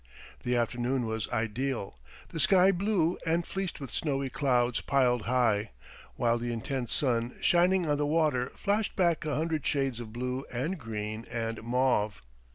[0.39, 1.95] The afternoon was ideal
[2.29, 5.69] the sky blue and fleeced with snowy clouds piled high,
[6.15, 10.43] while the intense sun shining on the water flashed back a hundred shades of blue
[10.51, 12.23] and green and mauve.